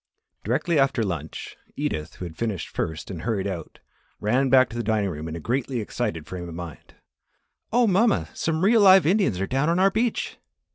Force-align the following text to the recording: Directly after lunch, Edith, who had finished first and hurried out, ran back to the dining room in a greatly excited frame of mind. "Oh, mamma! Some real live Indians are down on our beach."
Directly 0.43 0.79
after 0.79 1.03
lunch, 1.03 1.57
Edith, 1.75 2.15
who 2.15 2.25
had 2.25 2.35
finished 2.35 2.69
first 2.69 3.11
and 3.11 3.21
hurried 3.21 3.45
out, 3.45 3.77
ran 4.19 4.49
back 4.49 4.67
to 4.69 4.75
the 4.75 4.81
dining 4.81 5.11
room 5.11 5.27
in 5.27 5.35
a 5.35 5.39
greatly 5.39 5.79
excited 5.79 6.25
frame 6.25 6.49
of 6.49 6.55
mind. 6.55 6.95
"Oh, 7.71 7.85
mamma! 7.85 8.29
Some 8.33 8.63
real 8.65 8.81
live 8.81 9.05
Indians 9.05 9.39
are 9.39 9.45
down 9.45 9.69
on 9.69 9.77
our 9.77 9.91
beach." 9.91 10.39